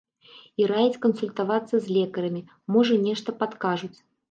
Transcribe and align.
І 0.61 0.69
раяць 0.71 1.01
кансультавацца 1.03 1.75
з 1.85 1.99
лекарамі, 1.99 2.43
можа, 2.79 3.01
нешта 3.07 3.39
падкажуць. 3.45 3.95